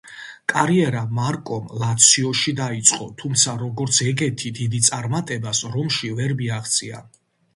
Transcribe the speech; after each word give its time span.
კარიერა 0.51 1.01
მარკომ 1.17 1.67
ლაციოში 1.81 2.53
დაიწყო, 2.61 3.09
თუმცა 3.23 3.53
როგორც 3.63 4.01
ეგეთი 4.13 4.53
დიდ 4.61 4.77
წარმატებას 4.87 5.63
რომში 5.75 6.13
ვერ 6.21 6.33
მიაღწია. 6.41 7.03